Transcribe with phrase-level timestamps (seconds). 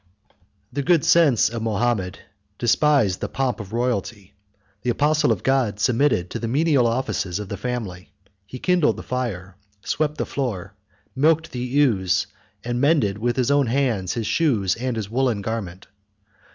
[0.73, 4.33] The good sense of Mahomet 158 despised the pomp of royalty:
[4.81, 8.11] the apostle of God submitted to the menial offices of the family:
[8.47, 10.73] he kindled the fire, swept the floor,
[11.15, 12.25] milked the ewes,
[12.63, 15.85] and mended with his own hands his shoes and his woollen garment.